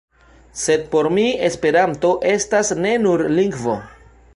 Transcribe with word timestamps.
Sed 0.61 0.87
por 0.95 1.09
mi 1.17 1.25
"Esperanto" 1.49 2.13
estas 2.33 2.77
ne 2.83 2.97
nur 3.07 3.27
lingvo. 3.43 3.83